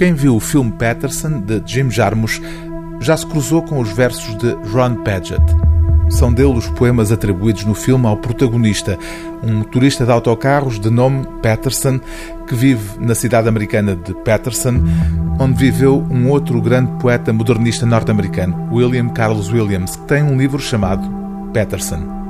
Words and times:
Quem 0.00 0.14
viu 0.14 0.34
o 0.34 0.40
filme 0.40 0.72
Patterson, 0.72 1.42
de 1.42 1.62
Jim 1.66 1.90
Jarmusch, 1.90 2.40
já 3.02 3.14
se 3.18 3.26
cruzou 3.26 3.60
com 3.60 3.78
os 3.78 3.92
versos 3.92 4.34
de 4.38 4.50
Ron 4.72 4.94
Padgett. 5.04 5.44
São 6.08 6.32
dele 6.32 6.56
os 6.56 6.66
poemas 6.70 7.12
atribuídos 7.12 7.66
no 7.66 7.74
filme 7.74 8.06
ao 8.06 8.16
protagonista, 8.16 8.98
um 9.42 9.56
motorista 9.56 10.06
de 10.06 10.10
autocarros 10.10 10.80
de 10.80 10.88
nome 10.88 11.26
Patterson, 11.42 12.00
que 12.48 12.54
vive 12.54 12.98
na 12.98 13.14
cidade 13.14 13.46
americana 13.46 13.94
de 13.94 14.14
Patterson, 14.14 14.82
onde 15.38 15.58
viveu 15.58 16.02
um 16.10 16.30
outro 16.30 16.62
grande 16.62 16.92
poeta 16.92 17.30
modernista 17.30 17.84
norte-americano, 17.84 18.70
William 18.72 19.10
Carlos 19.10 19.52
Williams, 19.52 19.96
que 19.96 20.06
tem 20.06 20.22
um 20.22 20.38
livro 20.38 20.62
chamado 20.62 21.06
Patterson. 21.52 22.20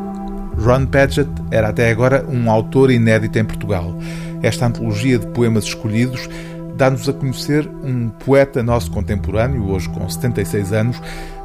Ron 0.59 0.87
Padgett 0.87 1.31
era 1.53 1.69
até 1.69 1.89
agora 1.89 2.27
um 2.29 2.51
autor 2.51 2.91
inédito 2.91 3.39
em 3.39 3.45
Portugal. 3.45 3.97
Esta 4.43 4.67
antologia 4.67 5.21
de 5.21 5.29
poemas 5.29 5.63
escolhidos 5.65 6.29
dá-nos 6.77 7.09
a 7.09 7.13
conhecer 7.13 7.69
um 7.83 8.09
poeta 8.09 8.63
nosso 8.63 8.91
contemporâneo, 8.91 9.71
hoje 9.71 9.89
com 9.89 10.09
76 10.09 10.73
anos, 10.73 11.01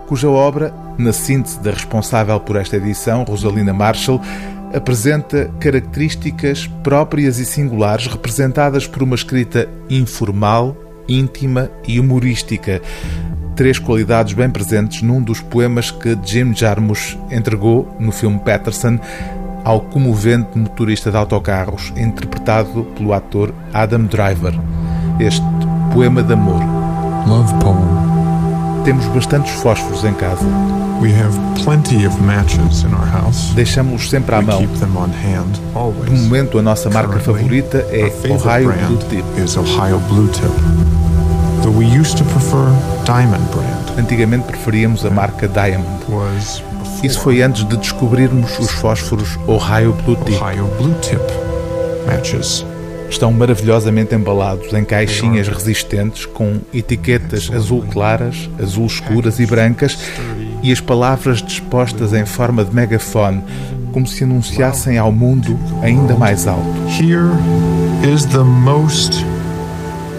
cuja 0.07 0.29
obra, 0.29 0.73
na 0.97 1.11
síntese 1.11 1.59
da 1.59 1.71
responsável 1.71 2.39
por 2.39 2.55
esta 2.55 2.77
edição, 2.77 3.23
Rosalina 3.23 3.73
Marshall, 3.73 4.21
apresenta 4.73 5.49
características 5.59 6.67
próprias 6.83 7.39
e 7.39 7.45
singulares 7.45 8.07
representadas 8.07 8.85
por 8.87 9.03
uma 9.03 9.15
escrita 9.15 9.69
informal, 9.89 10.75
íntima 11.07 11.69
e 11.87 11.99
humorística. 11.99 12.81
Três 13.55 13.79
qualidades 13.79 14.33
bem 14.33 14.49
presentes 14.49 15.01
num 15.01 15.21
dos 15.21 15.39
poemas 15.39 15.89
que 15.89 16.17
Jim 16.25 16.53
Jarmusch 16.53 17.17
entregou 17.31 17.95
no 17.99 18.11
filme 18.11 18.37
Patterson 18.39 18.99
ao 19.63 19.81
comovente 19.81 20.57
motorista 20.57 21.09
de 21.09 21.17
autocarros, 21.17 21.91
interpretado 21.95 22.83
pelo 22.95 23.13
ator 23.13 23.53
Adam 23.73 24.03
Driver. 24.05 24.53
Este 25.19 25.43
poema 25.93 26.21
de 26.21 26.33
amor. 26.33 26.61
Love 27.27 27.53
poem. 27.55 28.83
Temos 28.83 29.05
bastantes 29.07 29.51
fósforos 29.53 30.03
em 30.03 30.13
casa. 30.13 30.45
We 31.01 31.09
have 31.11 31.37
plenty 31.63 32.05
of 32.05 32.21
matches 32.21 32.83
in 32.83 32.93
our 32.93 33.05
house. 33.07 33.51
Deixamos-los 33.55 34.09
sempre 34.09 34.35
à 34.35 34.39
We 34.39 34.45
mão. 34.45 34.57
keep 34.59 34.73
them 34.79 34.95
on 34.97 35.09
hand 35.09 35.59
always. 35.73 36.09
De 36.11 36.19
momento, 36.27 36.59
a 36.59 36.61
nossa 36.61 36.89
marca 36.89 37.17
Currently, 37.19 37.33
favorita 37.61 37.77
é 37.89 38.11
Ohio 38.31 38.71
Blue 38.87 38.97
Tip. 39.09 39.23
is 39.43 39.57
Ohio 39.57 39.99
Blue 40.09 40.27
Tip. 40.27 40.51
Though 41.63 41.75
we 41.77 41.85
used 41.85 42.17
to 42.17 42.23
prefer 42.25 42.67
Diamond 43.05 43.43
brand. 43.51 43.99
Antigamente 43.99 44.45
preferíamos 44.45 45.05
a 45.05 45.09
marca 45.09 45.47
Diamond. 45.47 46.03
Was 46.09 46.61
Isso 47.03 47.19
foi 47.19 47.41
antes 47.41 47.65
de 47.67 47.75
descobrirmos 47.77 48.57
os 48.59 48.69
fósforos 48.71 49.37
Ohio 49.47 49.93
Blue 50.05 50.15
Tip. 50.17 50.35
Ohio 50.35 50.65
Blue 50.77 50.93
Tip 51.01 51.21
matches. 52.05 52.63
Estão 53.09 53.31
maravilhosamente 53.31 54.13
embalados 54.13 54.73
em 54.73 54.83
caixinhas 54.83 55.47
resistentes 55.47 56.25
com 56.25 56.59
etiquetas 56.73 57.49
azul 57.53 57.83
claras, 57.91 58.49
azul 58.61 58.85
escuras 58.85 59.39
e 59.39 59.45
brancas 59.45 59.97
e 60.61 60.71
as 60.71 60.81
palavras 60.81 61.41
dispostas 61.41 62.13
em 62.13 62.25
forma 62.25 62.65
de 62.65 62.73
megafone, 62.73 63.43
como 63.91 64.05
se 64.07 64.23
anunciassem 64.23 64.97
ao 64.97 65.11
mundo 65.11 65.57
ainda 65.81 66.15
mais 66.15 66.47
alto. 66.47 66.65
Here 66.87 67.31
is 68.13 68.25
the 68.25 68.43
most 68.43 69.23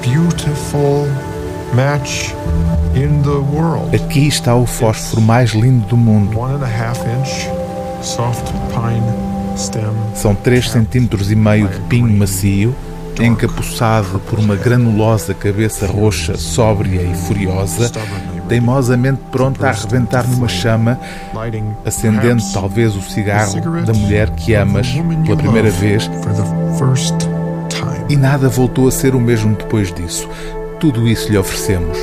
beautiful 0.03 1.07
match 1.75 2.33
in 2.95 3.23
the 3.23 3.39
world. 3.55 3.95
Aqui 3.95 4.29
está 4.29 4.55
o 4.55 4.65
fósforo 4.65 5.21
mais 5.21 5.51
lindo 5.51 5.87
do 5.89 5.97
mundo. 5.97 6.39
One 6.39 6.55
and 6.55 6.65
a 6.65 6.69
half 6.69 7.01
inch 7.07 7.51
soft 8.03 8.51
pine. 8.73 9.36
São 10.15 10.35
3 10.35 10.71
centímetros 10.71 11.31
e 11.31 11.37
meio 11.37 11.69
de 11.69 11.81
pinho 11.81 12.09
macio, 12.17 12.75
encapuçado 13.21 14.19
por 14.21 14.39
uma 14.39 14.55
granulosa 14.55 15.33
cabeça 15.33 15.87
roxa, 15.87 16.37
sóbria 16.37 17.01
e 17.01 17.15
furiosa, 17.15 17.91
teimosamente 18.49 19.21
pronta 19.33 19.67
a 19.67 19.71
arrebentar 19.71 20.29
numa 20.29 20.49
chama, 20.49 21.01
acendendo 21.85 22.43
talvez 22.53 22.95
o 22.95 23.01
cigarro 23.03 23.61
da 23.85 23.95
mulher 23.95 24.31
que 24.31 24.55
amas 24.55 24.89
pela 25.25 25.37
primeira 25.37 25.71
vez 25.71 26.11
e 28.09 28.17
nada 28.17 28.49
voltou 28.49 28.87
a 28.87 28.91
ser 28.91 29.15
o 29.15 29.21
mesmo 29.21 29.55
depois 29.57 29.93
disso. 29.93 30.29
Tudo 30.79 31.09
isso 31.09 31.31
lhe 31.31 31.39
oferecemos. 31.39 31.99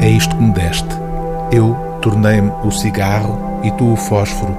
É 0.00 0.08
isto 0.08 0.34
que 0.36 0.42
me 0.42 0.52
deste. 0.52 0.88
Eu 1.52 1.76
tornei-me 2.00 2.50
o 2.64 2.70
cigarro 2.70 3.60
e 3.62 3.70
tu 3.72 3.92
o 3.92 3.96
fósforo, 3.96 4.56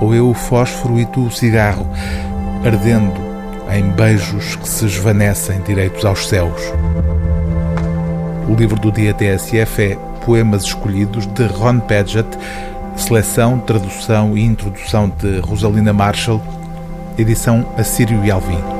ou 0.00 0.14
eu 0.14 0.28
o 0.30 0.34
fósforo 0.34 0.98
e 0.98 1.06
tu 1.06 1.26
o 1.26 1.30
cigarro, 1.30 1.86
ardendo 2.64 3.20
em 3.72 3.88
beijos 3.90 4.56
que 4.56 4.68
se 4.68 4.86
esvanecem 4.86 5.60
direitos 5.60 6.04
aos 6.04 6.28
céus. 6.28 6.60
O 8.48 8.54
livro 8.54 8.78
do 8.80 8.90
dia 8.90 9.14
TSF 9.14 9.82
é 9.82 9.98
Poemas 10.24 10.64
Escolhidos, 10.64 11.26
de 11.26 11.46
Ron 11.46 11.78
Padgett, 11.80 12.28
seleção, 12.96 13.58
tradução 13.58 14.36
e 14.36 14.44
introdução 14.44 15.08
de 15.08 15.38
Rosalina 15.40 15.92
Marshall, 15.92 16.42
edição 17.16 17.66
Assírio 17.76 18.24
e 18.24 18.30
Alvim. 18.30 18.79